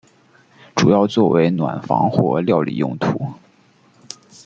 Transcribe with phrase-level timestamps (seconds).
[0.75, 3.23] 主要作为暖房或料理用途。